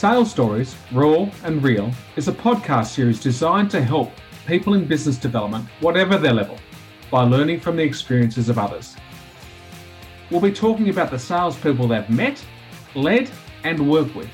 [0.00, 4.10] Sales Stories, Raw and Real, is a podcast series designed to help
[4.46, 6.56] people in business development, whatever their level,
[7.10, 8.96] by learning from the experiences of others.
[10.30, 12.42] We'll be talking about the salespeople they've met,
[12.94, 13.30] led,
[13.62, 14.30] and worked with,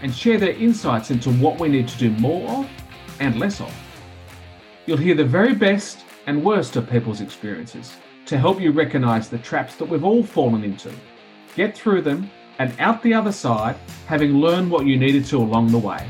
[0.00, 2.70] and share their insights into what we need to do more of
[3.20, 3.74] and less of.
[4.86, 9.36] You'll hear the very best and worst of people's experiences to help you recognize the
[9.36, 10.90] traps that we've all fallen into,
[11.54, 13.76] get through them, and out the other side,
[14.06, 16.06] having learned what you needed to along the way.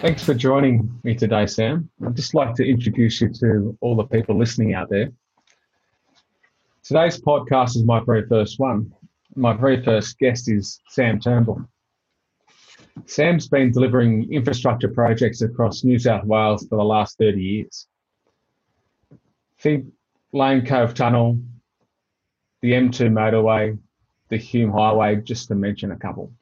[0.00, 1.90] Thanks for joining me today, Sam.
[2.06, 5.10] I'd just like to introduce you to all the people listening out there.
[6.82, 8.92] Today's podcast is my very first one.
[9.36, 11.64] My very first guest is Sam Turnbull.
[13.06, 17.86] Sam's been delivering infrastructure projects across New South Wales for the last 30 years.
[19.60, 19.86] Think
[20.32, 21.38] Lane Cove Tunnel,
[22.62, 23.78] the M2 motorway,
[24.28, 26.32] the Hume Highway, just to mention a couple.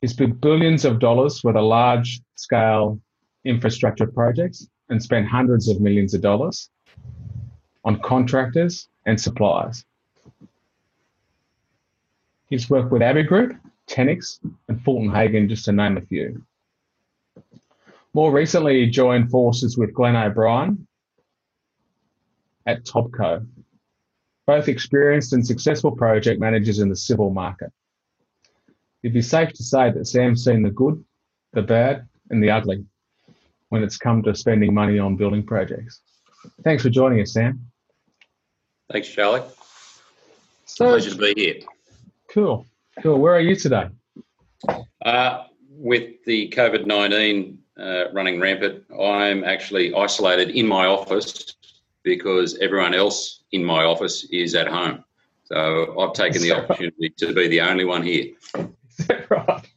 [0.00, 3.00] He's spent billions of dollars with a large scale
[3.44, 6.70] infrastructure projects and spent hundreds of millions of dollars
[7.84, 9.84] on contractors and suppliers.
[12.50, 14.38] He's worked with Abigroup, Tenix,
[14.68, 16.44] and Fulton Hogan, just to name a few.
[18.14, 20.86] More recently, he joined forces with Glenn O'Brien
[22.66, 23.46] at Topco,
[24.52, 27.72] both experienced and successful project managers in the civil market.
[29.02, 31.02] It'd be safe to say that Sam's seen the good,
[31.54, 32.84] the bad, and the ugly
[33.70, 36.02] when it's come to spending money on building projects.
[36.64, 37.64] Thanks for joining us, Sam.
[38.92, 39.40] Thanks, Charlie.
[40.66, 41.60] So, Pleasure to be here.
[42.28, 42.66] Cool.
[43.02, 43.18] Cool.
[43.18, 43.86] Where are you today?
[45.02, 51.54] Uh, with the COVID 19 uh, running rampant, I'm actually isolated in my office
[52.04, 55.04] because everyone else in my office is at home.
[55.44, 58.32] So I've taken the opportunity to be the only one here.
[59.30, 59.68] right?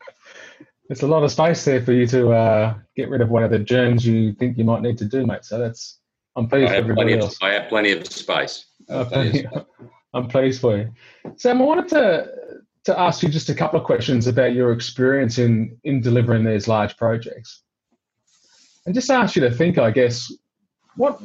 [0.87, 3.51] There's a lot of space there for you to uh, get rid of one of
[3.51, 5.43] the germs you think you might need to do, mate.
[5.43, 5.99] So that's
[6.35, 7.37] I'm pleased I have, plenty of, else.
[7.41, 8.65] I have plenty of space.
[8.89, 9.45] Okay.
[10.13, 10.93] I'm pleased for you,
[11.37, 11.61] Sam.
[11.61, 12.29] I wanted to
[12.85, 16.67] to ask you just a couple of questions about your experience in in delivering these
[16.67, 17.63] large projects,
[18.85, 20.31] and just ask you to think, I guess,
[20.95, 21.21] what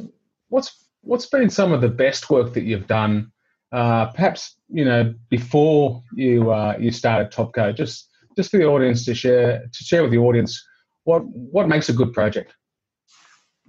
[0.48, 3.32] what's what's been some of the best work that you've done,
[3.72, 9.04] uh, perhaps you know before you uh, you started Topco, just just for the audience
[9.04, 10.62] to share to share with the audience
[11.04, 12.54] what what makes a good project.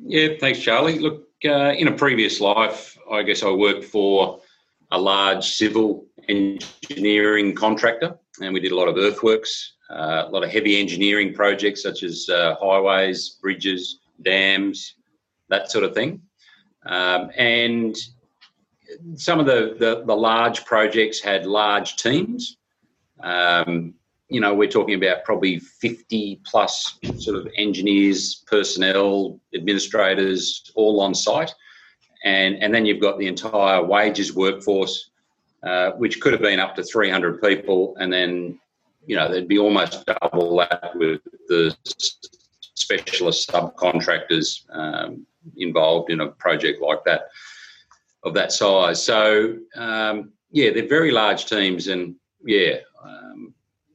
[0.03, 0.99] Yeah, thanks, Charlie.
[0.99, 4.41] Look, uh, in a previous life, I guess I worked for
[4.91, 10.43] a large civil engineering contractor, and we did a lot of earthworks, uh, a lot
[10.43, 14.95] of heavy engineering projects such as uh, highways, bridges, dams,
[15.49, 16.21] that sort of thing.
[16.85, 17.95] Um, and
[19.15, 22.57] some of the, the, the, large projects had large teams.
[23.21, 23.93] Um,
[24.29, 31.13] you know, we're talking about probably 50 plus sort of engineers, personnel, administrators, all on
[31.13, 31.53] site.
[32.23, 35.11] And, and then you've got the entire wages workforce,
[35.63, 37.95] uh, which could have been up to 300 people.
[37.99, 38.59] And then,
[39.05, 41.75] you know, there'd be almost double that with the
[42.75, 45.25] specialist subcontractors um,
[45.57, 47.29] involved in a project like that
[48.23, 49.03] of that size.
[49.03, 52.15] So um, yeah, they're very large teams, and
[52.45, 53.53] yeah, um,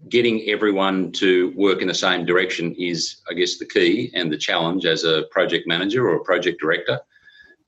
[0.08, 4.38] getting everyone to work in the same direction is, I guess, the key and the
[4.38, 7.00] challenge as a project manager or a project director,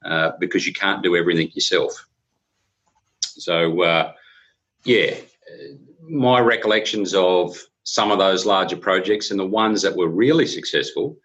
[0.05, 2.06] uh, because you can't do everything yourself.
[3.21, 4.12] So uh,
[4.84, 5.16] yeah,
[6.00, 11.16] my recollections of some of those larger projects and the ones that were really successful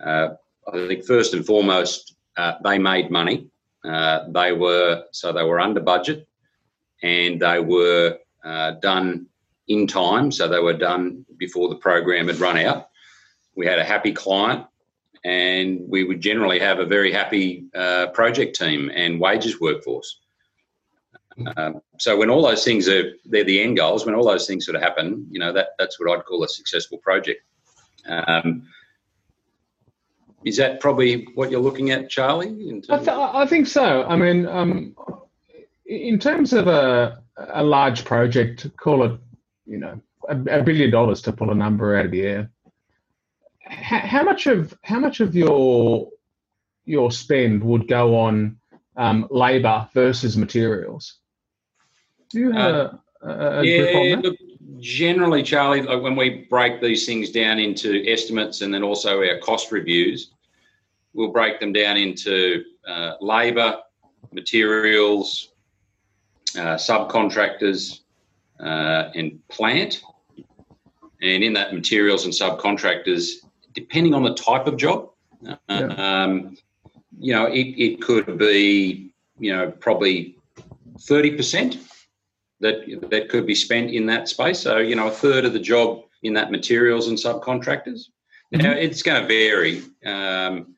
[0.00, 0.28] uh,
[0.72, 3.48] I think first and foremost, uh, they made money.
[3.84, 6.26] Uh, they were so they were under budget,
[7.02, 9.26] and they were uh, done
[9.68, 10.32] in time.
[10.32, 12.88] So they were done before the program had run out.
[13.54, 14.66] We had a happy client,
[15.24, 20.20] and we would generally have a very happy uh, project team and wages workforce.
[21.56, 24.06] Um, so when all those things are they're the end goals.
[24.06, 26.48] When all those things sort of happen, you know that that's what I'd call a
[26.48, 27.42] successful project.
[28.08, 28.68] Um,
[30.46, 32.82] is that probably what you're looking at, Charlie?
[32.88, 34.04] I, th- I, think so.
[34.04, 34.94] I mean, um,
[35.84, 39.20] in terms of a, a large project, call it,
[39.66, 42.50] you know, a, a billion dollars to pull a number out of the air.
[43.60, 46.10] How, how much of how much of your
[46.84, 48.58] your spend would go on
[48.96, 51.18] um, labour versus materials?
[52.30, 52.90] Do you have uh,
[53.22, 54.36] a, a, yeah, look,
[54.78, 59.38] generally, Charlie, like when we break these things down into estimates and then also our
[59.38, 60.30] cost reviews,
[61.16, 63.78] we'll break them down into uh, labour,
[64.32, 65.48] materials,
[66.56, 68.00] uh, subcontractors,
[68.60, 70.02] uh, and plant.
[71.22, 73.36] And in that, materials and subcontractors,
[73.74, 75.10] depending on the type of job,
[75.40, 75.56] yeah.
[75.68, 76.56] um,
[77.18, 80.36] you know, it, it could be, you know, probably
[80.98, 81.78] 30%
[82.60, 84.60] that that could be spent in that space.
[84.60, 88.08] So, you know, a third of the job in that materials and subcontractors.
[88.52, 88.58] Mm-hmm.
[88.58, 89.82] Now, it's going to vary.
[90.04, 90.75] Um,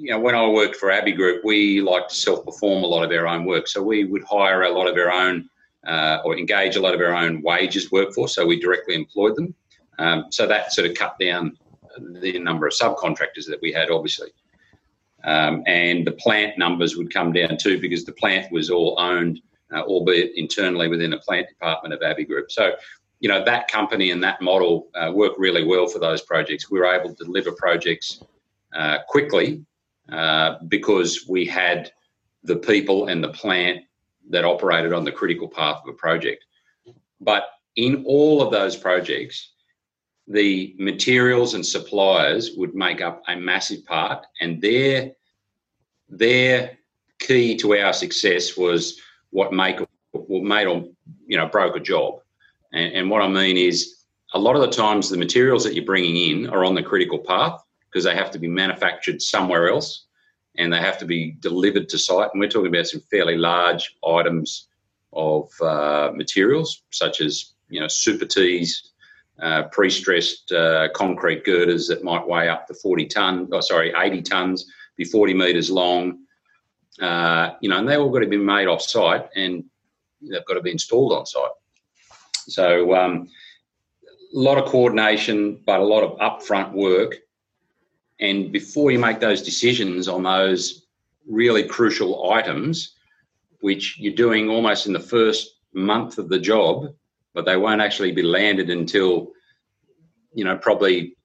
[0.00, 3.26] you know, when I worked for Abigroup, we like to self-perform a lot of our
[3.26, 3.68] own work.
[3.68, 5.48] So we would hire a lot of our own
[5.86, 8.34] uh, or engage a lot of our own wages workforce.
[8.34, 9.54] So we directly employed them.
[9.98, 11.58] Um, so that sort of cut down
[11.98, 14.30] the number of subcontractors that we had, obviously.
[15.24, 19.40] Um, and the plant numbers would come down too because the plant was all owned,
[19.70, 22.50] uh, albeit internally within a plant department of Abigroup.
[22.50, 22.72] So,
[23.18, 26.70] you know, that company and that model uh, worked really well for those projects.
[26.70, 28.22] We were able to deliver projects
[28.74, 29.62] uh, quickly
[30.12, 31.92] uh, because we had
[32.42, 33.84] the people and the plant
[34.30, 36.44] that operated on the critical path of a project.
[37.20, 37.44] But
[37.76, 39.52] in all of those projects,
[40.26, 45.12] the materials and suppliers would make up a massive part, and their
[46.08, 46.78] their
[47.18, 49.80] key to our success was what make
[50.12, 50.84] what made or
[51.26, 52.20] you know broke a job.
[52.72, 55.84] And, and what I mean is, a lot of the times the materials that you're
[55.84, 57.60] bringing in are on the critical path
[57.90, 60.04] because they have to be manufactured somewhere else
[60.56, 62.30] and they have to be delivered to site.
[62.32, 64.68] And we're talking about some fairly large items
[65.12, 68.90] of uh, materials, such as you know super tees,
[69.40, 74.22] uh, pre-stressed uh, concrete girders that might weigh up to 40 ton, oh, sorry, 80
[74.22, 74.66] tons,
[74.96, 76.18] be 40 metres long.
[77.00, 79.64] Uh, you know, and they all got to be made off site and
[80.20, 81.50] they've got to be installed on site.
[82.46, 83.28] So um,
[84.34, 87.16] a lot of coordination, but a lot of upfront work
[88.20, 90.86] and before you make those decisions on those
[91.26, 92.94] really crucial items,
[93.60, 96.92] which you're doing almost in the first month of the job,
[97.34, 99.32] but they won't actually be landed until,
[100.34, 101.16] you know, probably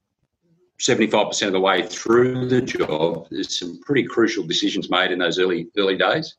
[0.80, 3.28] 75% of the way through the job.
[3.30, 6.36] There's some pretty crucial decisions made in those early early days.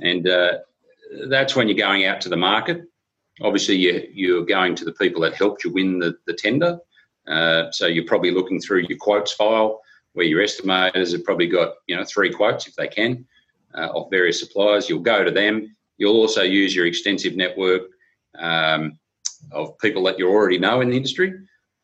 [0.00, 0.58] And uh,
[1.28, 2.82] that's when you're going out to the market.
[3.42, 6.78] Obviously, you, you're going to the people that helped you win the, the tender.
[7.26, 9.80] Uh, so you're probably looking through your quotes file
[10.14, 13.24] where your estimators have probably got you know three quotes if they can
[13.74, 14.88] uh, of various suppliers.
[14.88, 15.76] You'll go to them.
[15.98, 17.82] You'll also use your extensive network
[18.38, 18.98] um,
[19.52, 21.34] of people that you already know in the industry,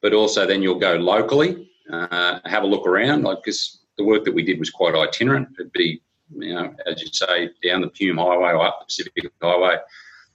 [0.00, 3.22] but also then you'll go locally, uh, have a look around.
[3.22, 5.48] Like because the work that we did was quite itinerant.
[5.58, 6.00] It'd be
[6.32, 9.76] you know as you say down the Hume Highway or up the Pacific Highway.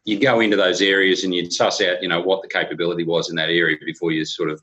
[0.04, 3.30] you'd go into those areas and you'd suss out, you know, what the capability was
[3.30, 4.62] in that area before you sort of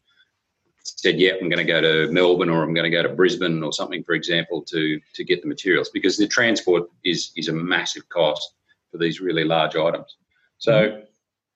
[0.85, 3.63] said, "Yeah, I'm going to go to Melbourne or I'm going to go to Brisbane
[3.63, 7.53] or something, for example, to to get the materials," because the transport is is a
[7.53, 8.55] massive cost
[8.91, 10.17] for these really large items.
[10.59, 11.01] So, mm-hmm.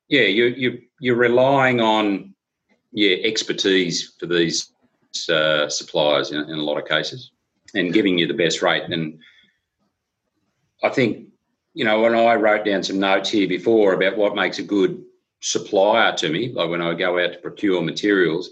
[0.09, 2.35] yeah, you you you're relying on
[2.93, 4.73] yeah expertise for these
[5.29, 7.33] uh, suppliers in, in a lot of cases,
[7.75, 8.85] and giving you the best rate.
[8.85, 9.19] And
[10.83, 11.29] I think
[11.75, 15.03] you know when I wrote down some notes here before about what makes a good
[15.41, 18.51] supplier to me, like when I go out to procure materials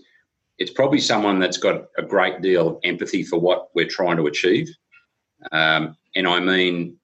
[0.58, 4.26] it's probably someone that's got a great deal of empathy for what we're trying to
[4.26, 4.68] achieve.
[5.52, 6.96] Um, and I mean,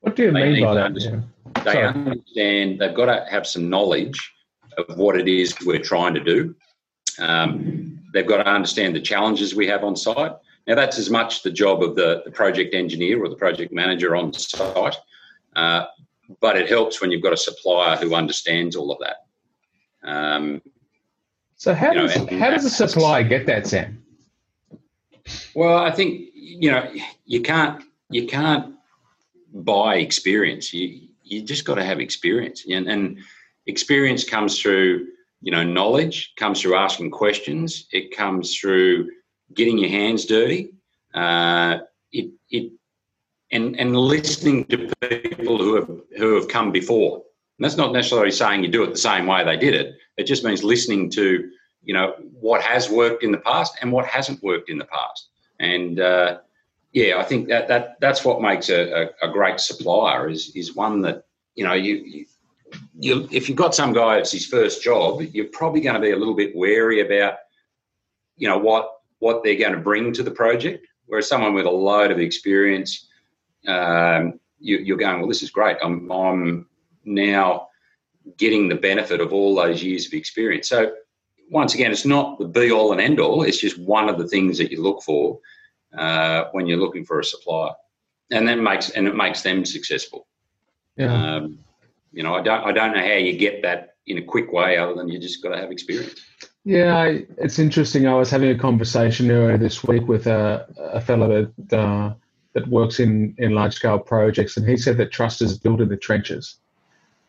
[0.00, 1.00] what do you mean by that?
[1.00, 1.20] Yeah.
[1.64, 1.86] They Sorry.
[1.86, 4.32] understand, they've got to have some knowledge
[4.76, 6.54] of what it is we're trying to do.
[7.18, 10.32] Um, they've got to understand the challenges we have on site.
[10.66, 14.14] Now, that's as much the job of the, the project engineer or the project manager
[14.14, 14.96] on site,
[15.56, 15.86] uh,
[16.40, 19.16] but it helps when you've got a supplier who understands all of that.
[20.08, 20.62] Um,
[21.58, 24.00] so how does know, how does a supplier get that, Sam?
[25.54, 26.88] Well, I think you know
[27.26, 28.74] you can't you can't
[29.52, 30.72] buy experience.
[30.72, 33.18] You you just got to have experience, and, and
[33.66, 35.08] experience comes through
[35.42, 37.88] you know knowledge, comes through asking questions.
[37.90, 39.10] It comes through
[39.52, 40.70] getting your hands dirty.
[41.12, 41.78] Uh,
[42.12, 42.70] it it
[43.50, 47.16] and and listening to people who have who have come before.
[47.58, 49.96] And that's not necessarily saying you do it the same way they did it.
[50.18, 51.50] It just means listening to,
[51.84, 55.28] you know, what has worked in the past and what hasn't worked in the past.
[55.60, 56.38] And uh,
[56.92, 60.74] yeah, I think that that that's what makes a, a, a, great supplier is is
[60.74, 62.26] one that you know you, you
[62.98, 66.12] you if you've got some guy it's his first job, you're probably going to be
[66.12, 67.38] a little bit wary about
[68.36, 70.86] you know what what they're going to bring to the project.
[71.06, 73.08] Whereas someone with a load of experience,
[73.66, 75.76] um, you, are going, well, this is great.
[75.82, 76.66] I'm I'm
[77.04, 77.67] now
[78.36, 80.68] getting the benefit of all those years of experience.
[80.68, 80.92] So
[81.50, 83.42] once again, it's not the be all and end all.
[83.42, 85.38] It's just one of the things that you look for
[85.96, 87.72] uh, when you're looking for a supplier,
[88.30, 90.26] and then makes and it makes them successful.
[90.96, 91.36] Yeah.
[91.36, 91.58] Um,
[92.12, 94.76] you know, I don't I don't know how you get that in a quick way,
[94.76, 96.20] other than you just got to have experience.
[96.64, 98.06] Yeah, I, it's interesting.
[98.06, 102.14] I was having a conversation earlier this week with a, a fellow that uh,
[102.54, 105.88] that works in, in large scale projects, and he said that trust is built in
[105.88, 106.56] the trenches,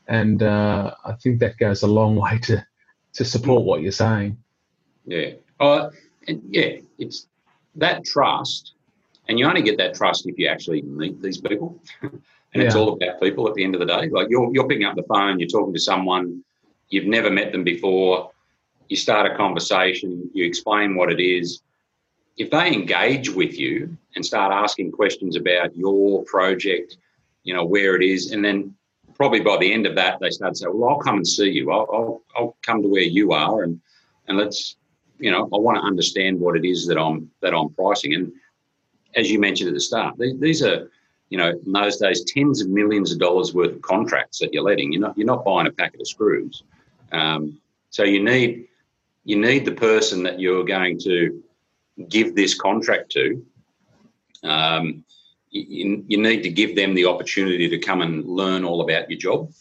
[0.10, 2.66] and uh, I think that goes a long way to
[3.14, 4.38] to support what you're saying.
[5.06, 5.32] Yeah.
[5.60, 5.90] Uh,
[6.28, 7.28] and yeah, it's
[7.76, 8.74] that trust,
[9.28, 11.82] and you only get that trust if you actually meet these people.
[12.02, 12.12] and
[12.54, 12.64] yeah.
[12.64, 14.10] it's all about people at the end of the day.
[14.10, 16.44] Like you're you're picking up the phone, you're talking to someone
[16.90, 18.32] you've never met them before
[18.90, 21.62] you start a conversation, you explain what it is.
[22.38, 26.98] If they engage with you and start asking questions about your project,
[27.44, 28.76] you know, where it is, and then
[29.20, 31.50] probably by the end of that, they start to say, well, I'll come and see
[31.50, 31.72] you.
[31.72, 33.80] I'll, I'll, I'll come to where you are and,
[34.28, 34.78] and let's,
[35.20, 38.14] you know, I want to understand what it is that I'm, that I'm pricing.
[38.14, 38.32] And
[39.18, 40.90] as you mentioned at the start, these, these are,
[41.30, 44.64] you know, in those days, tens of millions of dollars worth of contracts that you're
[44.64, 44.94] letting.
[44.94, 46.64] You're not, you're not buying a packet of screws.
[47.12, 47.60] Um,
[47.90, 48.68] so you need
[49.26, 51.44] you need the person that you're going to
[52.08, 53.46] give this contract to.
[54.44, 55.04] Um,
[55.52, 59.20] you, you, need to give them the opportunity to come and learn all about your
[59.20, 59.52] job.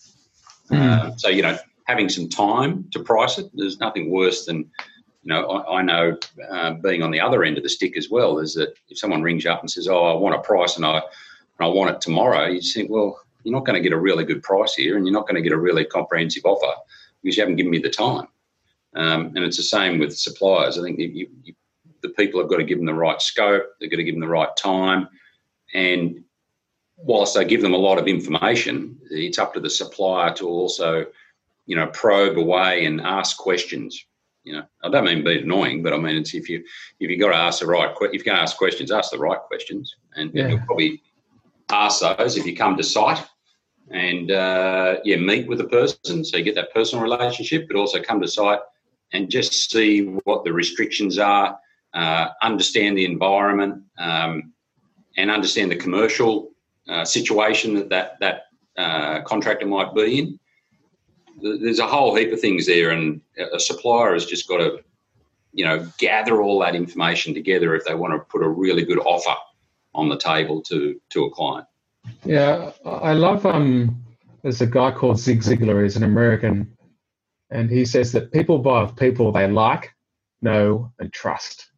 [0.71, 0.79] Mm.
[0.79, 3.51] Uh, so you know, having some time to price it.
[3.55, 5.47] There's nothing worse than you know.
[5.47, 6.19] I, I know
[6.51, 9.23] uh, being on the other end of the stick as well is that if someone
[9.23, 11.03] rings you up and says, "Oh, I want a price and I and
[11.61, 14.43] I want it tomorrow," you think, "Well, you're not going to get a really good
[14.43, 16.79] price here, and you're not going to get a really comprehensive offer
[17.23, 18.29] because you haven't given me the time."
[18.95, 20.79] Um, and it's the same with suppliers.
[20.79, 21.55] I think you, you,
[22.03, 24.21] the people have got to give them the right scope, they've got to give them
[24.21, 25.09] the right time.
[25.75, 26.25] And
[26.97, 31.07] whilst I give them a lot of information, it's up to the supplier to also,
[31.67, 34.05] you know, probe away and ask questions.
[34.45, 36.65] You know, I don't mean be annoying, but I mean it's if you
[37.01, 39.41] if you got to ask the right if you can ask questions, ask the right
[39.41, 40.49] questions, and, yeah.
[40.49, 41.03] you'll probably
[41.71, 43.23] ask those if you come to site
[43.91, 48.03] and uh, yeah, meet with the person so you get that personal relationship, but also
[48.03, 48.61] come to site
[49.13, 51.59] and just see what the restrictions are,
[51.95, 54.53] uh, understand the environment, um,
[55.19, 56.51] and understand the commercial
[56.89, 58.43] uh, situation that that, that
[58.79, 60.41] uh, contractor might be in.
[61.41, 63.21] There's a whole heap of things there, and
[63.53, 64.83] a supplier has just got to,
[65.53, 68.99] you know, gather all that information together if they want to put a really good
[69.01, 69.37] offer
[69.95, 71.67] on the table to to a client.
[72.25, 73.45] Yeah, I love.
[73.45, 74.03] Um,
[74.43, 75.83] there's a guy called Zig Ziglar.
[75.83, 76.77] He's an American
[77.51, 79.95] and he says that people buy off people they like,
[80.43, 81.71] know, and trust.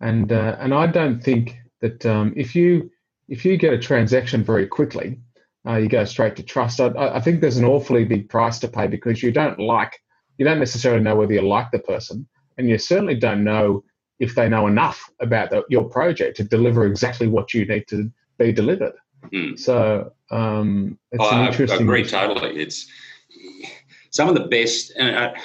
[0.00, 2.90] And uh, and I don't think that um, if you
[3.28, 5.18] if you get a transaction very quickly,
[5.66, 6.80] uh, you go straight to trust.
[6.80, 10.00] I, I think there's an awfully big price to pay because you don't like
[10.38, 12.26] you don't necessarily know whether you like the person,
[12.58, 13.84] and you certainly don't know
[14.18, 18.10] if they know enough about the, your project to deliver exactly what you need to
[18.38, 18.94] be delivered.
[19.32, 19.58] Mm.
[19.58, 21.80] So um, it's oh, an interesting.
[21.80, 22.56] I agree totally.
[22.60, 22.86] It's
[24.10, 25.40] some of the best, and I,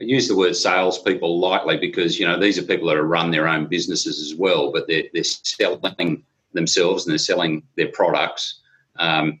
[0.00, 3.30] I use the word salespeople lightly because you know these are people that have run
[3.30, 8.60] their own businesses as well, but they're they're selling themselves and they're selling their products.
[8.96, 9.40] Um,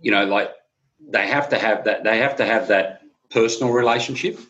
[0.00, 0.50] you know, like
[1.08, 2.02] they have to have that.
[2.02, 4.40] They have to have that personal relationship,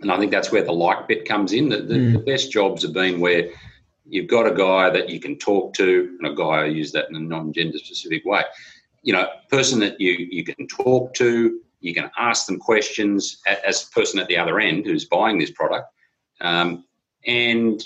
[0.00, 1.68] and I think that's where the like bit comes in.
[1.68, 2.12] The, the, mm.
[2.14, 3.50] the best jobs have been where
[4.06, 7.10] you've got a guy that you can talk to, and a guy I use that
[7.10, 8.44] in a non-gender specific way.
[9.02, 13.84] You know, person that you you can talk to, you can ask them questions as
[13.84, 15.88] a person at the other end who's buying this product,
[16.40, 16.84] um,
[17.26, 17.82] and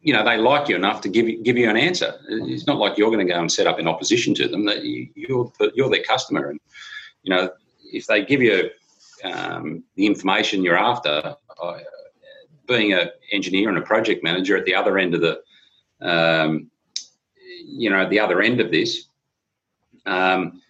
[0.00, 2.14] you know they like you enough to give you give you an answer.
[2.28, 4.64] It's not like you're going to go and set up in opposition to them.
[4.64, 6.60] That you, you're you're their customer, and
[7.22, 7.50] you know
[7.92, 8.70] if they give you
[9.24, 11.34] um, the information you're after,
[12.66, 15.40] being an engineer and a project manager at the other end of the
[16.00, 16.70] um,
[17.64, 19.08] you know the other end of this,
[20.06, 20.60] um,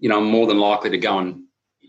[0.00, 1.45] you know I'm more than likely to go and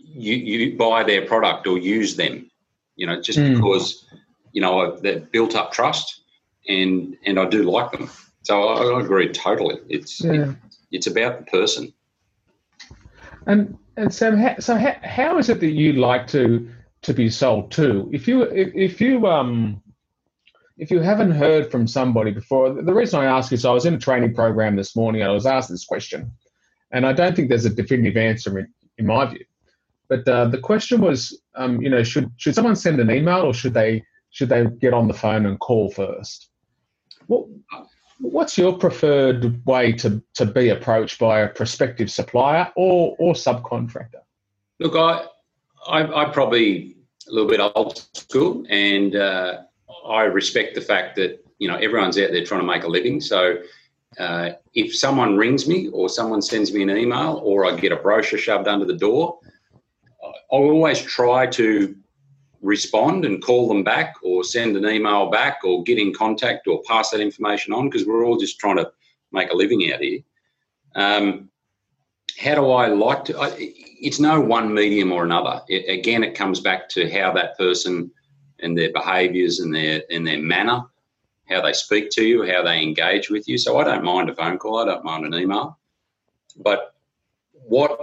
[0.08, 2.50] you, you buy their product or use them,
[2.96, 3.54] you know, just mm.
[3.54, 4.06] because,
[4.52, 6.22] you know, they've built up trust
[6.68, 8.10] and, and I do like them.
[8.42, 9.76] So I, I agree totally.
[9.88, 10.32] It's, yeah.
[10.32, 10.56] it,
[10.90, 11.92] it's about the person.
[13.46, 16.70] And, and Sam, so how, how is it that you like to,
[17.02, 18.08] to be sold to?
[18.12, 19.82] If you, if, if you, um,
[20.78, 23.94] if you haven't heard from somebody before, the reason I ask is I was in
[23.94, 25.22] a training program this morning.
[25.22, 26.30] I was asked this question,
[26.92, 29.44] and I don't think there's a definitive answer in, in my view.
[30.08, 33.52] But uh, the question was, um, you know, should should someone send an email or
[33.52, 36.50] should they should they get on the phone and call first?
[37.26, 37.46] What
[38.20, 44.22] what's your preferred way to to be approached by a prospective supplier or or subcontractor?
[44.80, 45.26] Look, I
[45.86, 46.96] I, I probably
[47.28, 49.58] a little bit old school, and uh,
[50.06, 53.20] I respect the fact that you know everyone's out there trying to make a living.
[53.20, 53.58] So
[54.18, 57.96] uh, if someone rings me or someone sends me an email or I get a
[57.96, 59.38] brochure shoved under the door,
[60.50, 61.94] I'll always try to
[62.60, 66.82] respond and call them back or send an email back or get in contact or
[66.86, 68.90] pass that information on because we're all just trying to
[69.32, 70.20] make a living out here.
[70.94, 71.50] Um,
[72.38, 73.38] how do I like to?
[73.38, 75.60] I, it's no one medium or another.
[75.68, 78.10] It, again, it comes back to how that person
[78.60, 80.84] and their behaviours and their and their manner,
[81.48, 83.58] how they speak to you, how they engage with you.
[83.58, 84.78] So I don't mind a phone call.
[84.78, 85.78] I don't mind an email.
[86.56, 86.94] But
[87.52, 87.98] what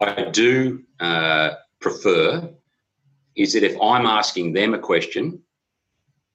[0.00, 1.50] I do uh,
[1.86, 2.50] prefer
[3.36, 5.40] is that if I'm asking them a question,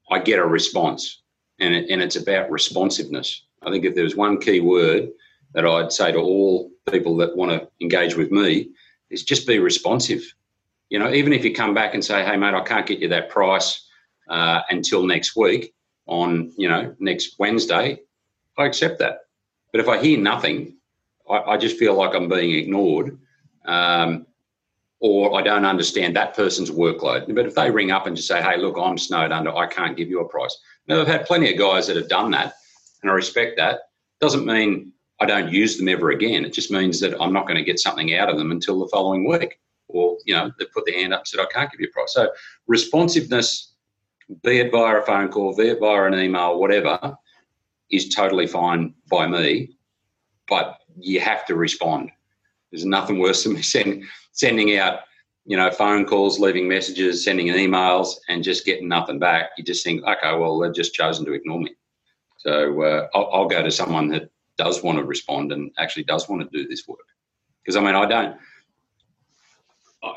[0.10, 1.24] I get a response,
[1.60, 3.44] and it, and it's about responsiveness.
[3.62, 5.10] I think if there's one key word
[5.54, 8.70] that I'd say to all people that want to engage with me
[9.10, 10.22] is just be responsive.
[10.90, 13.10] You know, even if you come back and say, "Hey, mate, I can't get you
[13.10, 13.86] that price
[14.30, 15.74] uh, until next week
[16.06, 18.00] on you know next Wednesday,"
[18.58, 19.26] I accept that.
[19.74, 20.78] But if I hear nothing,
[21.30, 23.20] I, I just feel like I'm being ignored,
[23.66, 24.26] um,
[25.02, 27.34] or I don't understand that person's workload.
[27.36, 29.56] But if they ring up and just say, "Hey, look, I'm snowed under.
[29.56, 30.56] I can't give you a price,"
[30.88, 32.54] now I've had plenty of guys that have done that,
[33.02, 33.80] and I respect that.
[34.22, 36.46] Doesn't mean I don't use them ever again.
[36.46, 38.88] It just means that I'm not going to get something out of them until the
[38.88, 39.60] following week.
[39.88, 41.92] Or, you know, they put their hand up and said, I can't give you a
[41.92, 42.14] price.
[42.14, 42.30] So
[42.66, 43.74] responsiveness,
[44.44, 47.16] be it via a phone call, be it via an email, whatever,
[47.92, 49.76] is totally fine by me.
[50.50, 52.10] But you have to respond.
[52.72, 55.00] There's nothing worse than send, sending out,
[55.46, 59.52] you know, phone calls, leaving messages, sending emails, and just getting nothing back.
[59.58, 61.76] You just think, okay, well, they've just chosen to ignore me.
[62.38, 66.28] So uh, I'll, I'll go to someone that does want to respond and actually does
[66.28, 67.00] want to do this work.
[67.64, 68.38] Because I mean, I don't.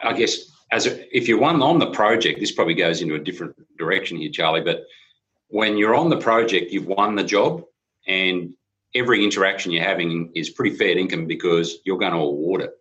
[0.02, 3.18] I guess as a, if you're one on the project, this probably goes into a
[3.18, 4.62] different direction here, Charlie.
[4.62, 4.85] But
[5.49, 7.64] when you're on the project, you've won the job,
[8.06, 8.54] and
[8.94, 12.73] every interaction you're having is pretty fair income because you're going to award it.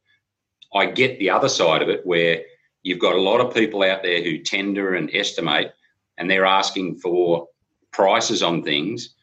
[0.74, 2.42] I get the other side of it where
[2.84, 5.74] you've got a lot of people out there who tender and estimate,
[6.18, 7.48] and they're asking for
[7.92, 9.16] prices on things,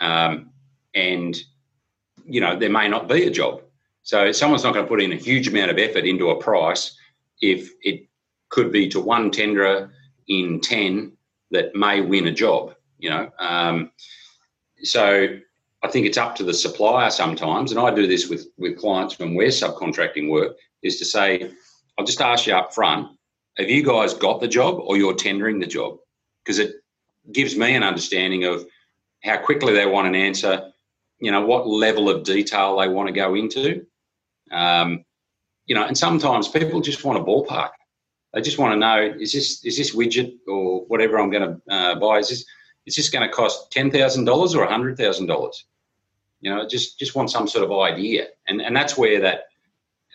[0.00, 0.50] um,
[0.94, 1.36] and
[2.26, 3.62] you know, there may not be a job.
[4.02, 6.96] So someone's not going to put in a huge amount of effort into a price
[7.40, 8.06] if it
[8.48, 9.90] could be to one tenderer
[10.28, 11.12] in 10
[11.50, 13.30] that may win a job, you know.
[13.38, 13.90] Um,
[14.82, 15.28] so
[15.82, 19.18] I think it's up to the supplier sometimes, and I do this with, with clients
[19.18, 21.50] when we're subcontracting work, is to say,
[21.98, 23.08] I'll just ask you up front,
[23.58, 25.98] have you guys got the job or you're tendering the job?
[26.44, 26.76] Because it
[27.32, 28.66] gives me an understanding of
[29.22, 30.72] how quickly they want an answer,
[31.18, 33.84] you know what level of detail they want to go into.
[34.50, 35.04] Um,
[35.66, 37.70] you know and sometimes people just want a ballpark.
[38.32, 41.72] They just want to know is this is this widget or whatever i'm going to
[41.72, 42.44] uh, buy is this
[42.86, 45.62] is this going to cost $10000 or $100000
[46.40, 48.28] you know just just want some sort of idea.
[48.48, 49.44] And and that's where that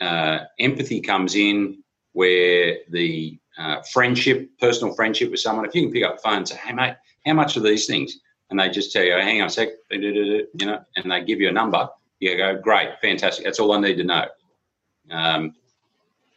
[0.02, 1.82] uh, empathy comes in
[2.14, 6.38] where the uh, friendship personal friendship with someone if you can pick up the phone
[6.38, 9.42] and say hey mate how much are these things and they just tell you, hang
[9.42, 13.46] on a sec, you know, and they give you a number, you go, great, fantastic.
[13.46, 14.26] That's all I need to know.
[15.12, 15.56] Um,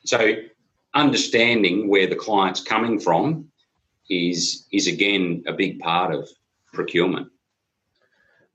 [0.04, 0.34] so
[0.94, 3.50] understanding where the client's coming from
[4.10, 6.28] is is again a big part of
[6.72, 7.28] procurement.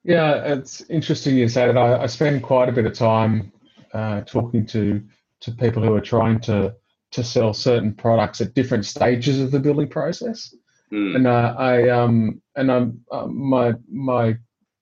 [0.03, 1.77] Yeah, it's interesting you say that.
[1.77, 3.51] I, I spend quite a bit of time
[3.93, 5.01] uh, talking to
[5.41, 6.75] to people who are trying to
[7.11, 10.55] to sell certain products at different stages of the building process.
[10.91, 11.15] Mm.
[11.15, 14.37] And uh, I um and um uh, my my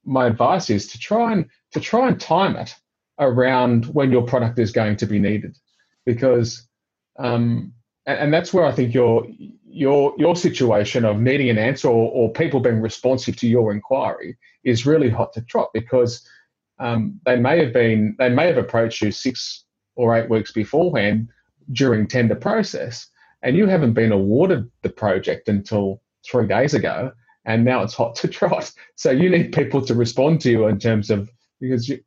[0.06, 2.76] my advice is to try and to try and time it
[3.20, 5.58] around when your product is going to be needed,
[6.06, 6.68] because
[7.20, 7.74] um
[8.06, 9.28] and, and that's where I think your
[9.66, 14.38] your your situation of needing an answer or, or people being responsive to your inquiry
[14.64, 16.28] is really hot to trot because
[16.82, 19.66] um, they may have been they may have approached you six
[19.96, 21.30] or eight weeks beforehand
[21.72, 23.08] during tender process
[23.44, 27.12] and you haven't been awarded the project until three days ago,
[27.46, 28.72] and now it's hot to trot.
[28.96, 32.00] So you need people to respond to you in terms of because you,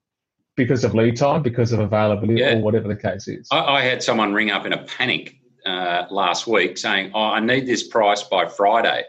[0.56, 2.54] because of lead time, because of availability, yeah.
[2.54, 3.48] or whatever the case is.
[3.50, 7.40] I, I had someone ring up in a panic uh, last week saying, "Oh, I
[7.40, 9.02] need this price by Friday,"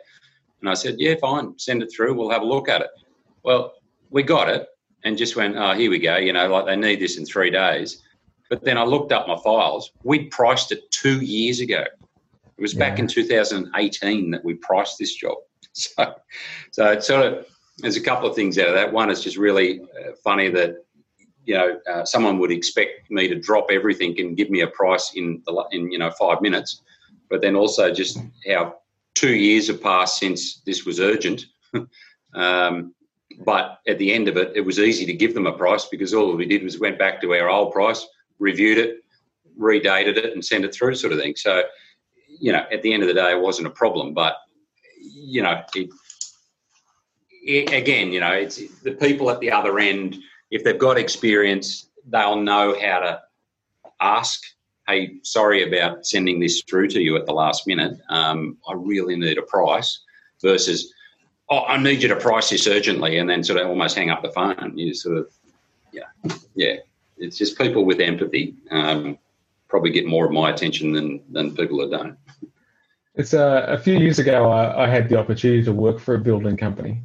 [0.62, 2.16] and I said, "Yeah, fine, send it through.
[2.16, 2.90] We'll have a look at it."
[3.44, 3.74] Well,
[4.10, 4.68] we got it
[5.06, 7.52] and just went, "Oh, here we go." You know, like they need this in three
[7.52, 8.04] days.
[8.50, 9.92] But then I looked up my files.
[10.04, 11.84] We'd priced it two years ago.
[12.58, 15.38] It was back in 2018 that we priced this job.
[15.78, 16.16] So,
[16.72, 17.46] so it's sort of
[17.80, 18.94] there's a couple of things out of that.
[18.94, 20.86] One is just really uh, funny that
[21.46, 25.12] you know uh, someone would expect me to drop everything and give me a price
[25.16, 26.82] in the, in you know five minutes,
[27.30, 28.76] but then also just how
[29.16, 31.46] two years have passed since this was urgent.
[32.36, 32.96] um,
[33.44, 36.14] but at the end of it, it was easy to give them a price because
[36.14, 38.06] all we did was went back to our old price,
[38.40, 39.04] reviewed it,
[39.60, 41.36] redated it and sent it through, sort of thing.
[41.36, 41.64] So,
[42.40, 44.14] you know, at the end of the day, it wasn't a problem.
[44.14, 44.38] But
[45.00, 45.90] you know, it,
[47.44, 50.18] it, again, you know, it's the people at the other end.
[50.52, 53.22] If they've got experience, they'll know how to
[54.00, 54.42] ask.
[54.88, 57.98] Hey, sorry about sending this through to you at the last minute.
[58.10, 60.02] Um, I really need a price.
[60.42, 60.94] Versus,
[61.50, 64.22] oh, I need you to price this urgently, and then sort of almost hang up
[64.22, 64.78] the phone.
[64.78, 65.32] You sort of,
[65.92, 66.76] yeah, yeah.
[67.18, 69.18] It's just people with empathy um,
[69.68, 72.18] probably get more of my attention than than people that don't.
[73.16, 74.52] It's uh, a few years ago.
[74.52, 77.02] I, I, had the opportunity to work for a building company,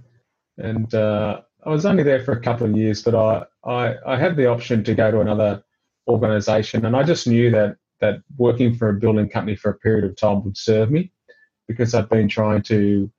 [0.58, 4.16] and uh, I was only there for a couple of years, but I, I, I
[4.16, 5.62] had the option to go to another
[6.08, 10.04] organisation, and I just knew that that working for a building company for a period
[10.04, 11.12] of time would serve me
[11.68, 13.10] because I've been trying to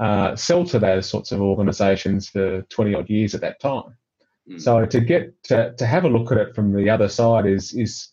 [0.00, 3.94] uh, sell to those sorts of organisations for 20 odd years at that time.
[4.50, 4.60] Mm.
[4.60, 7.74] So to get to, to have a look at it from the other side is
[7.74, 8.08] is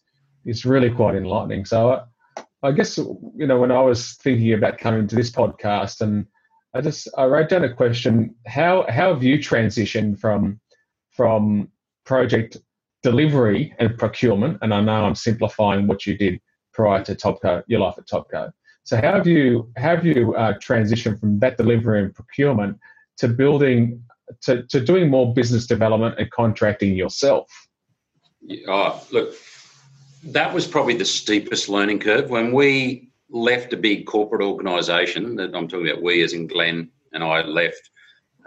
[0.46, 1.66] is really quite enlightening.
[1.66, 6.02] So I, I guess you know when I was thinking about coming to this podcast
[6.02, 6.28] and
[6.74, 10.60] I just I wrote down a question: how how have you transitioned from
[11.12, 11.70] from
[12.06, 12.58] project
[13.02, 14.58] delivery and procurement?
[14.62, 16.42] And I know I'm simplifying what you did
[16.74, 18.52] prior to Topco, your life at Topco.
[18.88, 22.80] So how have you have you uh, transitioned from that delivery and procurement
[23.18, 24.02] to building
[24.44, 27.52] to, to doing more business development and contracting yourself?
[28.70, 29.36] Oh, look,
[30.24, 32.30] that was probably the steepest learning curve.
[32.30, 36.90] When we left a big corporate organisation, that I'm talking about we as in Glenn
[37.12, 37.90] and I left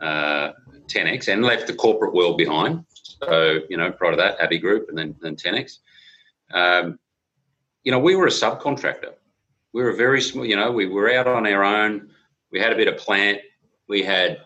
[0.00, 0.52] uh,
[0.86, 2.86] Tenix and left the corporate world behind.
[2.94, 5.80] So, you know, prior to that, Abigroup and then, then Tenix.
[6.50, 6.98] Um,
[7.84, 9.12] you know, we were a subcontractor.
[9.72, 12.10] We were very small, you know, we were out on our own.
[12.50, 13.38] We had a bit of plant.
[13.88, 14.40] We had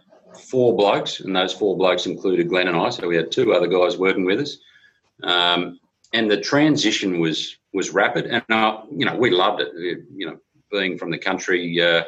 [0.50, 2.90] four blokes, and those four blokes included Glenn and I.
[2.90, 4.58] So we had two other guys working with us,
[5.22, 5.80] um,
[6.12, 8.26] and the transition was was rapid.
[8.26, 9.72] And uh, you know, we loved it.
[9.74, 10.38] You know,
[10.70, 12.04] being from the country, uh,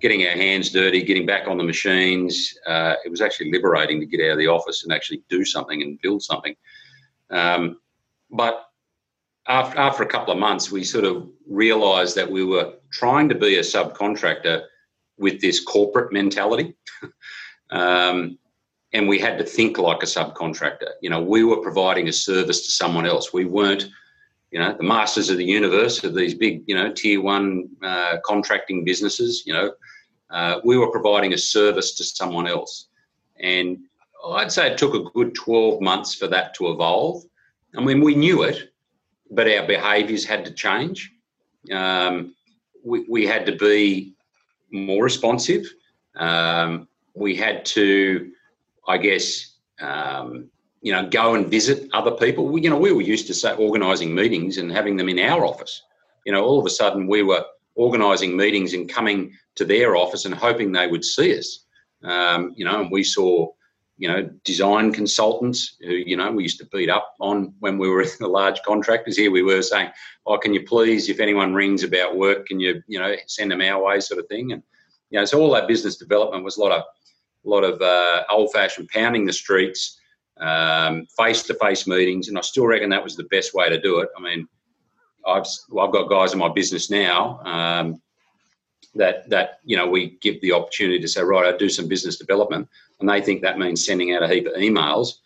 [0.00, 2.56] getting our hands dirty, getting back on the machines.
[2.66, 5.82] Uh, it was actually liberating to get out of the office and actually do something
[5.82, 6.54] and build something.
[7.30, 7.80] Um,
[8.30, 8.66] but
[9.48, 13.34] after, after a couple of months, we sort of realised that we were trying to
[13.34, 14.64] be a subcontractor
[15.18, 16.74] with this corporate mentality.
[17.70, 18.38] Um,
[18.92, 20.90] and we had to think like a subcontractor.
[21.02, 23.32] You know, we were providing a service to someone else.
[23.32, 23.88] We weren't,
[24.52, 28.18] you know, the masters of the universe of these big, you know, tier one uh,
[28.24, 29.42] contracting businesses.
[29.46, 29.72] You know,
[30.30, 32.88] uh, we were providing a service to someone else.
[33.40, 33.78] And
[34.24, 37.24] I'd say it took a good 12 months for that to evolve.
[37.76, 38.72] I mean, we knew it,
[39.30, 41.12] but our behaviours had to change.
[41.72, 42.34] Um,
[42.84, 44.14] we, we had to be
[44.70, 45.66] more responsive.
[46.16, 48.32] Um, we had to,
[48.86, 50.50] I guess, um,
[50.82, 52.46] you know, go and visit other people.
[52.48, 55.44] We, you know, we were used to say organising meetings and having them in our
[55.44, 55.82] office.
[56.24, 60.24] You know, all of a sudden we were organising meetings and coming to their office
[60.24, 61.64] and hoping they would see us.
[62.02, 63.48] Um, you know, and we saw,
[63.98, 67.88] you know, design consultants who, you know, we used to beat up on when we
[67.88, 69.16] were the large contractors.
[69.16, 69.90] Here we were saying,
[70.26, 73.62] "Oh, can you please, if anyone rings about work, can you, you know, send them
[73.62, 74.52] our way," sort of thing.
[74.52, 74.62] And
[75.10, 76.82] you know, so all that business development was a lot of
[77.44, 79.98] a lot of uh, old fashioned pounding the streets,
[81.16, 84.00] face to face meetings, and I still reckon that was the best way to do
[84.00, 84.08] it.
[84.16, 84.48] I mean,
[85.26, 88.02] I've well, I've got guys in my business now um,
[88.94, 92.16] that that you know we give the opportunity to say, right, I do some business
[92.16, 92.68] development,
[93.00, 95.18] and they think that means sending out a heap of emails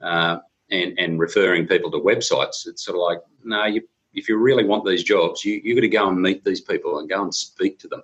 [0.00, 0.38] uh,
[0.70, 2.66] and and referring people to websites.
[2.66, 3.82] It's sort of like, no, you,
[4.14, 6.98] if you really want these jobs, you you got to go and meet these people
[6.98, 8.02] and go and speak to them.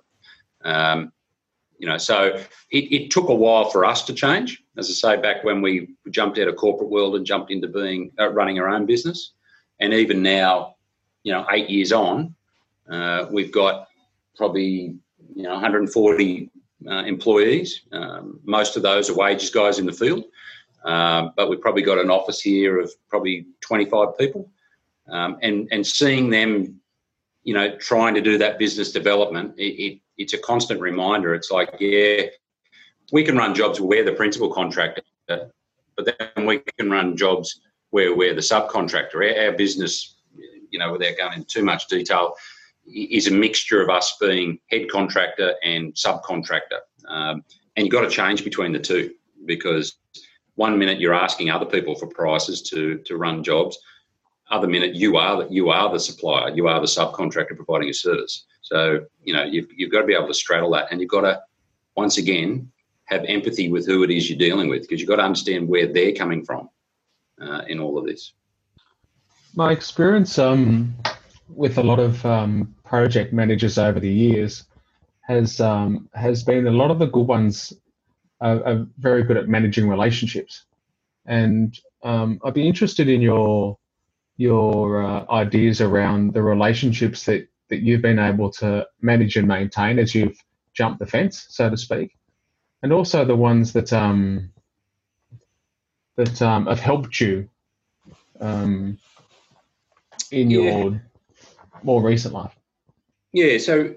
[0.63, 1.11] Um,
[1.77, 2.37] you know, so
[2.71, 4.63] it, it took a while for us to change.
[4.77, 8.11] As I say, back when we jumped out of corporate world and jumped into being
[8.17, 9.33] uh, running our own business,
[9.79, 10.75] and even now,
[11.23, 12.33] you know, eight years on,
[12.89, 13.87] uh, we've got
[14.35, 14.95] probably
[15.35, 16.49] you know 140
[16.87, 17.81] uh, employees.
[17.91, 20.25] Um, most of those are wages guys in the field,
[20.85, 24.49] um, but we've probably got an office here of probably 25 people,
[25.11, 26.79] um, and and seeing them,
[27.43, 31.33] you know, trying to do that business development, it, it it's a constant reminder.
[31.33, 32.23] It's like, yeah,
[33.11, 37.61] we can run jobs where we're the principal contractor, but then we can run jobs
[37.89, 39.15] where we're the subcontractor.
[39.15, 40.17] Our, our business,
[40.69, 42.35] you know, without going into too much detail,
[42.85, 46.79] is a mixture of us being head contractor and subcontractor.
[47.07, 47.43] Um,
[47.75, 49.11] and you've got to change between the two
[49.45, 49.97] because
[50.55, 53.77] one minute you're asking other people for prices to, to run jobs,
[54.51, 58.45] other minute you are you are the supplier, you are the subcontractor providing a service.
[58.61, 61.21] So, you know, you've, you've got to be able to straddle that and you've got
[61.21, 61.41] to,
[61.95, 62.71] once again,
[63.05, 65.87] have empathy with who it is you're dealing with because you've got to understand where
[65.87, 66.69] they're coming from
[67.41, 68.33] uh, in all of this.
[69.55, 70.93] My experience um,
[71.47, 74.65] with a lot of um, project managers over the years
[75.21, 77.73] has um, has been a lot of the good ones
[78.41, 80.65] are, are very good at managing relationships,
[81.25, 83.77] and um, I'd be interested in your
[84.37, 89.97] your uh, ideas around the relationships that that you've been able to manage and maintain
[89.97, 90.37] as you've
[90.73, 92.15] jumped the fence, so to speak,
[92.83, 94.51] and also the ones that um,
[96.17, 97.49] that um, have helped you
[98.39, 98.97] um,
[100.31, 100.59] in yeah.
[100.59, 101.01] your
[101.83, 102.55] more recent life.
[103.33, 103.93] Yeah, so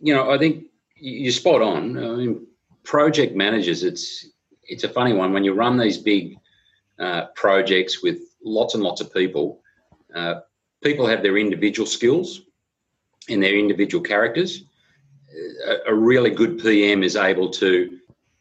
[0.00, 1.96] you know, I think you're spot on.
[1.96, 2.46] I mean,
[2.82, 4.26] project managers, it's
[4.64, 6.36] it's a funny one when you run these big
[6.98, 9.60] uh, projects with lots and lots of people.
[10.14, 10.40] Uh,
[10.82, 12.42] people have their individual skills
[13.28, 14.64] and their individual characters.
[15.66, 17.98] A, a, really good PM is able to,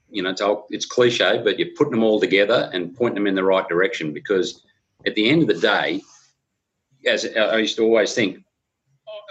[0.10, 3.36] you know, it's, it's cliche, but you're putting them all together and pointing them in
[3.36, 4.64] the right direction because
[5.06, 6.02] at the end of the day,
[7.08, 8.44] as I used to always think,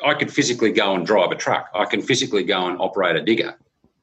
[0.04, 1.70] I could physically go and drive a truck.
[1.74, 3.56] I can physically go and operate a digger.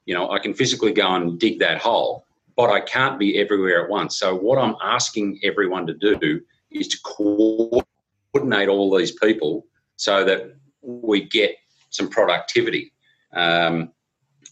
[0.06, 2.25] You know, I can physically go and dig that hole,
[2.56, 4.17] but I can't be everywhere at once.
[4.17, 10.56] So what I'm asking everyone to do is to coordinate all these people so that
[10.82, 11.56] we get
[11.89, 12.93] some productivity.
[13.34, 13.91] Um,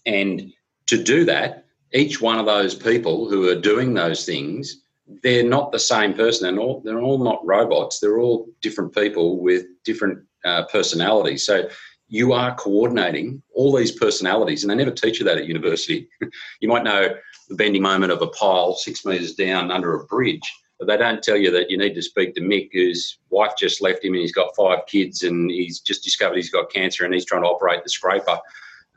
[0.06, 0.52] and
[0.88, 4.82] to do that, each one of those people who are doing those things,
[5.24, 6.56] they're not the same person.
[6.56, 8.00] They're all, they're all not robots.
[8.00, 11.38] They're all different people with different uh, personality.
[11.38, 11.68] So
[12.08, 16.08] you are coordinating all these personalities, and they never teach you that at university.
[16.62, 17.16] you might know
[17.50, 21.24] the bending moment of a pile six metres down under a bridge, but they don't
[21.24, 24.22] tell you that you need to speak to Mick, whose wife just left him and
[24.22, 27.48] he's got five kids and he's just discovered he's got cancer and he's trying to
[27.48, 28.38] operate the scraper,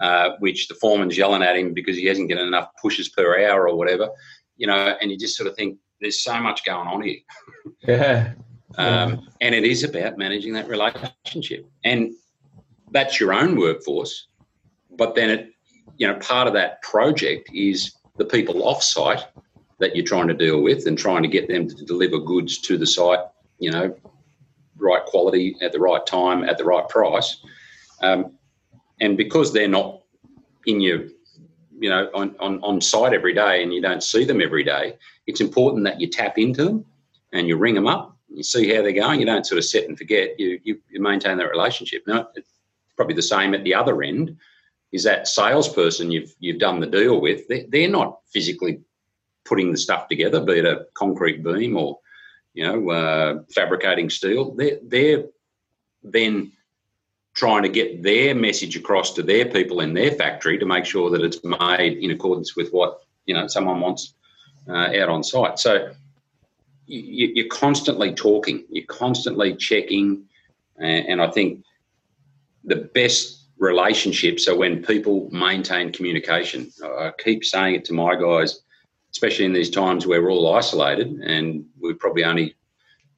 [0.00, 3.68] uh, which the foreman's yelling at him because he hasn't getting enough pushes per hour
[3.68, 4.08] or whatever.
[4.56, 7.18] You know, and you just sort of think there's so much going on here.
[7.86, 8.32] yeah.
[8.76, 11.68] Um, and it is about managing that relationship.
[11.84, 12.12] And
[12.90, 14.28] that's your own workforce.
[14.96, 15.50] But then it,
[15.96, 19.24] you know, part of that project is the people off site
[19.78, 22.76] that you're trying to deal with and trying to get them to deliver goods to
[22.76, 23.20] the site,
[23.58, 23.96] you know,
[24.76, 27.40] right quality at the right time at the right price.
[28.02, 28.32] Um,
[29.00, 30.02] and because they're not
[30.66, 31.04] in your,
[31.80, 34.96] you know, on, on, on site every day and you don't see them every day,
[35.26, 36.84] it's important that you tap into them
[37.32, 39.20] and you ring them up you see how they're going.
[39.20, 40.38] You don't sort of set and forget.
[40.38, 42.02] You you, you maintain that relationship.
[42.06, 42.50] Now, it's
[42.96, 44.36] probably the same at the other end.
[44.92, 47.46] Is that salesperson you've you've done the deal with?
[47.48, 48.80] They're, they're not physically
[49.44, 51.98] putting the stuff together, be it a concrete beam or
[52.54, 54.54] you know uh, fabricating steel.
[54.54, 55.24] They're they're
[56.02, 56.52] then
[57.34, 61.10] trying to get their message across to their people in their factory to make sure
[61.10, 64.14] that it's made in accordance with what you know someone wants
[64.68, 65.58] uh, out on site.
[65.58, 65.92] So
[66.88, 70.24] you, are constantly talking, you're constantly checking,
[70.78, 71.64] and, I think
[72.64, 76.70] the best relationships are when people maintain communication.
[76.82, 78.60] I keep saying it to my guys,
[79.12, 82.54] especially in these times where we're all isolated and we probably only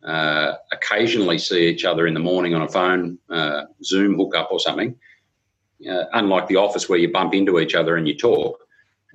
[0.02, 4.58] uh, occasionally see each other in the morning on a phone, uh, Zoom hookup or
[4.58, 4.96] something.
[5.88, 8.58] Uh, unlike the office where you bump into each other and you talk,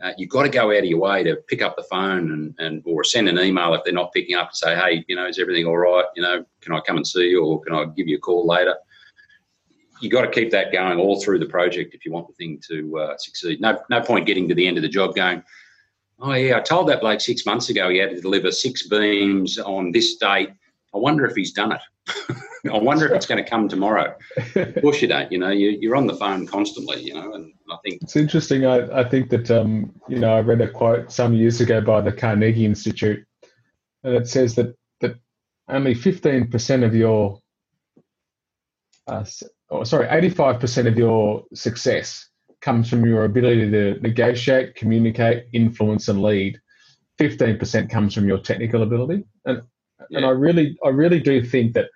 [0.03, 2.55] uh, you've got to go out of your way to pick up the phone and,
[2.59, 5.27] and or send an email if they're not picking up and say, hey, you know,
[5.27, 6.05] is everything all right?
[6.15, 8.45] You know, can I come and see you or can I give you a call
[8.45, 8.75] later?
[10.01, 12.59] You've got to keep that going all through the project if you want the thing
[12.67, 13.61] to uh, succeed.
[13.61, 15.41] No, no point getting to the end of the job going,
[16.19, 19.57] oh, yeah, I told that bloke six months ago he had to deliver six beams
[19.57, 20.49] on this date.
[20.93, 22.35] I wonder if he's done it.
[22.71, 24.15] I wonder if it's going to come tomorrow.
[24.55, 25.31] Of course you don't.
[25.31, 27.01] You know, you, you're on the phone constantly.
[27.01, 28.65] You know, and I think it's interesting.
[28.65, 32.01] I, I think that um, you know I read a quote some years ago by
[32.01, 33.25] the Carnegie Institute,
[34.03, 35.15] and it says that that
[35.69, 37.39] only 15% of your
[39.07, 39.25] uh,
[39.69, 42.29] oh, sorry, 85% of your success
[42.61, 46.59] comes from your ability to negotiate, communicate, influence, and lead.
[47.19, 49.61] 15% comes from your technical ability, and
[50.09, 50.17] yeah.
[50.17, 51.89] and I really I really do think that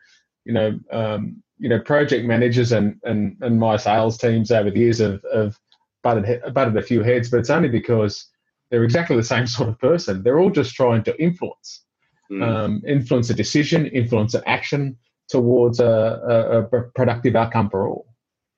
[0.49, 4.79] you know, um, you know, project managers and, and, and my sales teams over the
[4.79, 5.55] years have, have
[6.01, 8.25] butted, butted a few heads, but it's only because
[8.71, 10.23] they're exactly the same sort of person.
[10.23, 11.83] They're all just trying to influence,
[12.31, 12.43] mm.
[12.43, 18.07] um, influence a decision, influence an action towards a, a, a, productive outcome for all.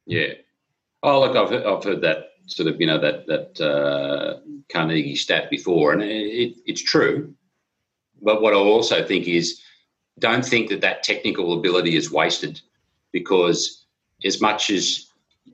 [0.06, 0.36] Yeah.
[1.04, 4.40] Oh, look, I've heard, I've heard that sort of, you know, that that uh,
[4.72, 7.34] Carnegie stat before, and it, it's true.
[8.22, 9.62] But what I also think is
[10.20, 12.62] don't think that that technical ability is wasted
[13.12, 13.86] because
[14.24, 15.08] as much as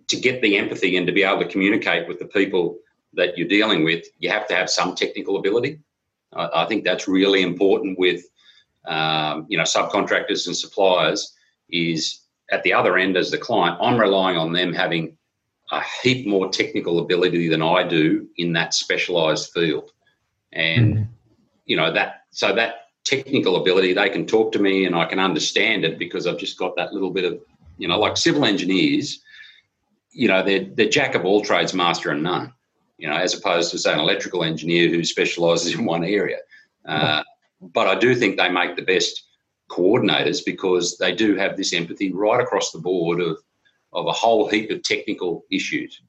[0.08, 2.78] to get the empathy and to be able to communicate with the people
[3.14, 5.80] that you're dealing with, you have to have some technical ability.
[6.34, 8.24] I, I think that's really important with
[8.86, 11.34] um, you know subcontractors and suppliers.
[11.70, 15.18] Is at the other end as the client, I'm relying on them having
[15.72, 19.92] a heap more technical ability than I do in that specialized field.
[20.54, 21.08] And, mm.
[21.66, 25.20] you know, that, so that technical ability, they can talk to me and I can
[25.20, 27.40] understand it because I've just got that little bit of,
[27.78, 29.22] you know, like civil engineers,
[30.12, 32.54] you know, they're, they're jack of all trades, master and none,
[32.98, 36.40] you know, as opposed to, say, an electrical engineer who specializes in one area.
[36.86, 37.24] Uh,
[37.62, 39.24] but I do think they make the best
[39.70, 43.38] coordinators because they do have this empathy right across the board of,
[43.94, 46.02] of a whole heap of technical issues.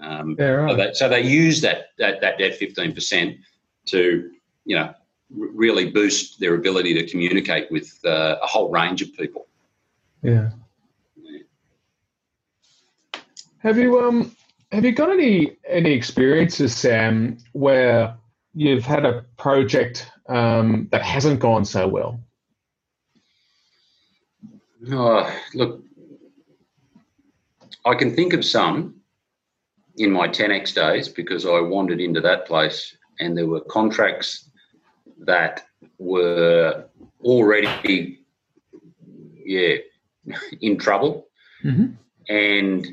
[0.00, 0.70] Um, yeah, right.
[0.70, 3.38] so, they, so, they, use that, that, that, that 15%
[3.86, 4.30] to,
[4.64, 4.92] you know,
[5.30, 9.46] really boost their ability to communicate with uh, a whole range of people.
[10.22, 10.50] Yeah.
[13.58, 14.36] Have you um
[14.72, 18.16] have you got any any experiences, Sam, where
[18.54, 22.20] you've had a project um, that hasn't gone so well?
[24.90, 25.82] Oh, look,
[27.84, 29.00] I can think of some
[29.96, 34.50] in my Tenix days because I wandered into that place and there were contracts
[35.18, 35.66] that
[35.98, 36.84] were
[37.22, 38.20] already,
[39.44, 39.76] yeah,
[40.60, 41.28] in trouble.
[41.64, 41.94] Mm-hmm.
[42.28, 42.86] And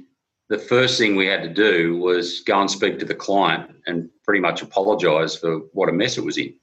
[0.49, 4.09] the first thing we had to do was go and speak to the client and
[4.23, 6.53] pretty much apologise for what a mess it was in.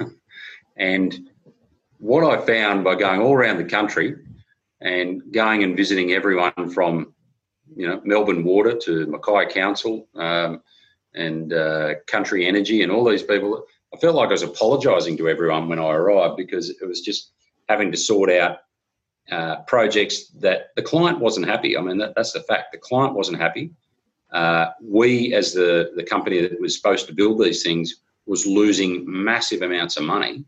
[0.76, 1.28] and
[1.98, 4.16] what I found by going all around the country
[4.80, 7.14] and going and visiting everyone from
[7.74, 10.62] you know Melbourne Water to Mackay Council um,
[11.14, 13.64] and uh, Country Energy and all these people.
[13.94, 17.30] I felt like I was apologising to everyone when I arrived because it was just
[17.68, 18.58] having to sort out
[19.30, 21.76] uh, projects that the client wasn't happy.
[21.76, 22.72] I mean, that, that's the fact.
[22.72, 23.70] The client wasn't happy.
[24.32, 29.04] Uh, we, as the, the company that was supposed to build these things, was losing
[29.06, 30.44] massive amounts of money.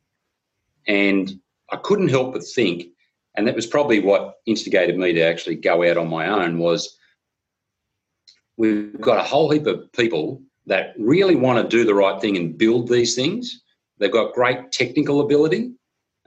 [0.88, 1.38] And
[1.70, 2.88] I couldn't help but think
[3.36, 6.98] and that was probably what instigated me to actually go out on my own was
[8.56, 12.36] we've got a whole heap of people that really want to do the right thing
[12.36, 13.62] and build these things
[13.98, 15.72] they've got great technical ability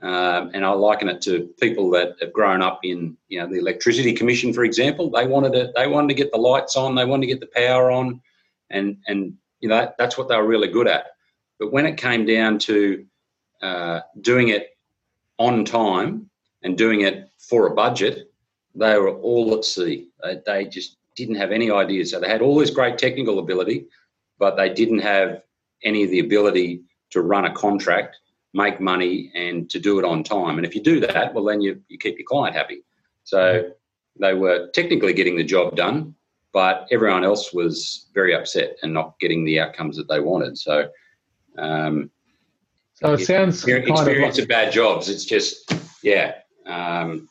[0.02, 3.58] um, and I liken it to people that have grown up in, you know, the
[3.58, 5.10] electricity commission, for example.
[5.10, 7.50] They wanted to, they wanted to get the lights on, they wanted to get the
[7.54, 8.20] power on,
[8.70, 11.08] and and you know that, that's what they were really good at.
[11.58, 13.04] But when it came down to
[13.60, 14.70] uh, doing it
[15.38, 16.30] on time
[16.62, 18.32] and doing it for a budget,
[18.74, 20.08] they were all at sea.
[20.22, 22.12] They, they just didn't have any ideas.
[22.12, 23.86] So they had all this great technical ability,
[24.40, 25.42] but they didn't have
[25.84, 28.16] any of the ability to run a contract,
[28.54, 30.56] make money, and to do it on time.
[30.56, 32.82] And if you do that, well, then you, you keep your client happy.
[33.22, 33.70] So
[34.18, 36.14] they were technically getting the job done,
[36.52, 40.58] but everyone else was very upset and not getting the outcomes that they wanted.
[40.58, 40.88] So,
[41.58, 42.10] um,
[42.94, 45.08] so it sounds experience, kind of, like- of bad jobs.
[45.08, 45.72] It's just
[46.02, 46.34] yeah,
[46.66, 47.28] um,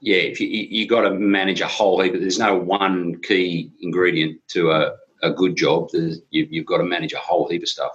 [0.00, 2.14] yeah, if you you got to manage a whole heap.
[2.14, 5.90] Of there's no one key ingredient to a, a good job.
[5.92, 7.92] You, you've got to manage a whole heap of stuff.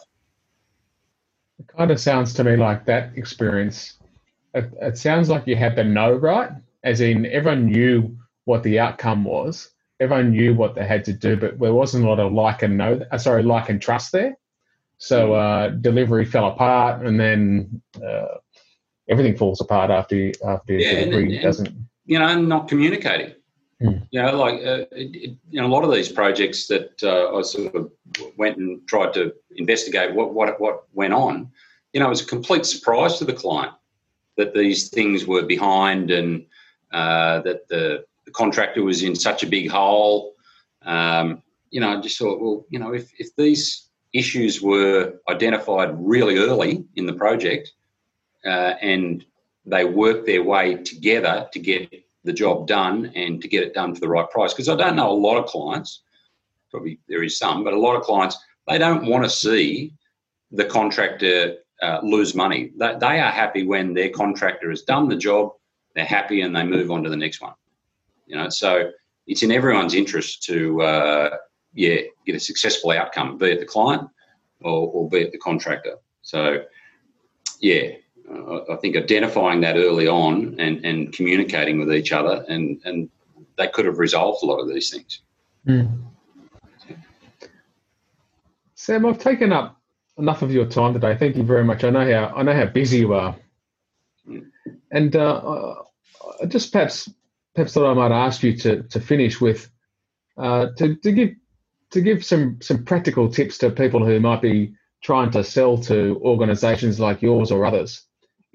[1.59, 3.97] It kind of sounds to me like that experience.
[4.53, 6.51] It, it sounds like you had the know right,
[6.83, 9.69] as in everyone knew what the outcome was.
[9.99, 12.77] Everyone knew what they had to do, but there wasn't a lot of like and
[12.77, 13.01] know.
[13.11, 14.37] Uh, sorry, like and trust there.
[14.97, 15.39] So mm.
[15.39, 18.37] uh, delivery fell apart, and then uh,
[19.09, 21.87] everything falls apart after after yeah, delivery and, doesn't.
[22.05, 23.33] You know, not communicating.
[23.81, 23.97] Hmm.
[24.11, 27.37] You know, like uh, it, it, you know, a lot of these projects that uh,
[27.37, 27.91] I sort of
[28.37, 31.51] went and tried to investigate what what what went on.
[31.93, 33.73] You know, it was a complete surprise to the client
[34.37, 36.45] that these things were behind and
[36.91, 40.33] uh, that the, the, contractor was in such a big hole.
[40.81, 45.89] Um, you know, I just thought, well, you know, if, if these issues were identified
[45.97, 47.73] really early in the project,
[48.45, 49.25] uh, and
[49.65, 51.91] they work their way together to get
[52.25, 54.53] the job done and to get it done for the right price.
[54.53, 56.01] Because I don't know a lot of clients,
[56.69, 59.93] probably there is some, but a lot of clients, they don't want to see
[60.51, 62.71] the contractor uh, lose money.
[62.77, 65.51] They, they are happy when their contractor has done the job,
[65.95, 67.53] they're happy and they move on to the next one.
[68.25, 68.91] You know, so
[69.27, 71.37] it's in everyone's interest to, uh,
[71.73, 74.09] yeah, get a successful outcome, be it the client
[74.61, 75.95] or, or be it the contractor.
[76.21, 76.63] So,
[77.59, 77.91] yeah,
[78.31, 83.09] I think identifying that early on and, and communicating with each other, and, and
[83.57, 85.21] they could have resolved a lot of these things.
[85.67, 86.01] Mm.
[88.73, 89.79] Sam, I've taken up
[90.17, 91.15] enough of your time today.
[91.17, 91.83] Thank you very much.
[91.83, 93.35] I know how I know how busy you are,
[94.27, 94.45] mm.
[94.91, 95.75] and uh,
[96.41, 97.09] I just perhaps
[97.53, 99.69] perhaps thought I might ask you to to finish with
[100.37, 101.29] uh, to to give
[101.91, 106.19] to give some some practical tips to people who might be trying to sell to
[106.23, 108.05] organisations like yours or others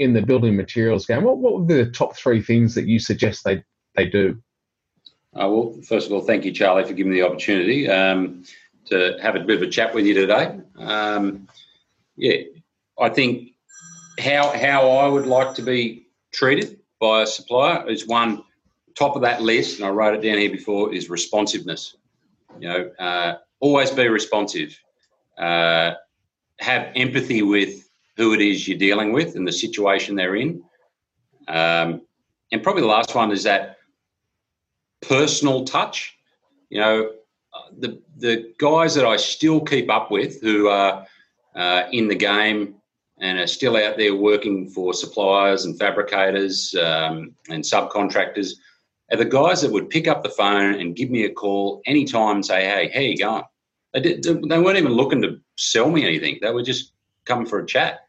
[0.00, 2.98] in the building materials game, what, what would be the top three things that you
[2.98, 3.62] suggest they,
[3.96, 4.42] they do?
[5.34, 8.42] Uh, well, first of all, thank you, Charlie, for giving me the opportunity um,
[8.86, 10.58] to have a bit of a chat with you today.
[10.78, 11.46] Um,
[12.16, 12.38] yeah,
[12.98, 13.50] I think
[14.18, 18.42] how how I would like to be treated by a supplier is one
[18.96, 21.96] top of that list, and I wrote it down here before, is responsiveness.
[22.58, 24.76] You know, uh, always be responsive.
[25.38, 25.92] Uh,
[26.58, 27.89] have empathy with
[28.20, 30.62] who it is you're dealing with and the situation they're in.
[31.48, 32.02] Um,
[32.52, 33.78] and probably the last one is that
[35.00, 36.18] personal touch.
[36.68, 37.12] You know,
[37.78, 41.06] the the guys that I still keep up with who are
[41.56, 42.74] uh, in the game
[43.20, 48.52] and are still out there working for suppliers and fabricators um, and subcontractors
[49.10, 52.36] are the guys that would pick up the phone and give me a call anytime
[52.36, 53.44] and say, "Hey, how you going?"
[53.94, 56.38] They, did, they weren't even looking to sell me anything.
[56.40, 56.92] They were just
[57.24, 58.00] coming for a chat.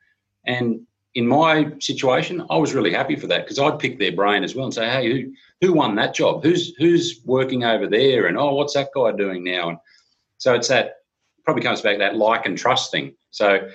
[0.45, 0.81] And
[1.13, 4.55] in my situation, I was really happy for that because I'd pick their brain as
[4.55, 6.43] well and say, "Hey, who who won that job?
[6.43, 8.27] Who's who's working over there?
[8.27, 9.77] And oh, what's that guy doing now?" And
[10.37, 10.99] so it's that
[11.43, 13.13] probably comes back to that like and trust thing.
[13.31, 13.69] So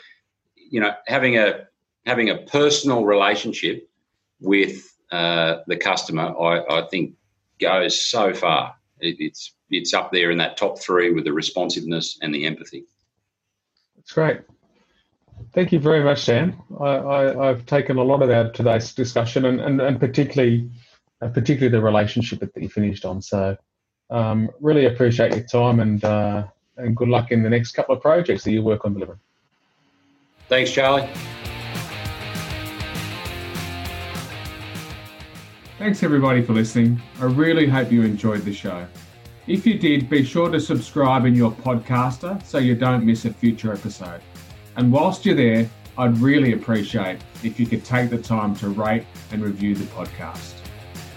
[0.56, 1.66] you know, having a
[2.06, 3.88] having a personal relationship
[4.40, 7.14] with uh, the customer, I, I, think
[7.60, 8.74] goes so far.
[9.00, 12.84] It, it's it's up there in that top three with the responsiveness and the empathy.
[13.96, 14.40] That's great.
[15.53, 16.57] Thank you very much, Dan.
[16.80, 20.70] I, have taken a lot of out of today's discussion, and, and, and particularly
[21.22, 23.22] uh, particularly the relationship that you finished on.
[23.22, 23.57] So,
[24.11, 28.03] um, really appreciate your time, and uh, and good luck in the next couple of
[28.03, 29.18] projects that you work on delivering.
[30.49, 31.09] Thanks, Charlie.
[35.78, 37.01] Thanks everybody for listening.
[37.20, 38.87] I really hope you enjoyed the show.
[39.47, 43.32] If you did, be sure to subscribe in your podcaster so you don't miss a
[43.32, 44.20] future episode.
[44.77, 45.68] And whilst you're there,
[45.99, 50.55] I'd really appreciate if you could take the time to rate and review the podcast.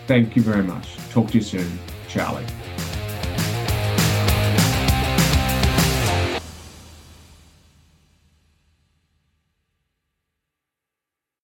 [0.08, 0.98] Thank you very much.
[1.10, 1.80] Talk to you soon.
[2.08, 2.46] Charlie.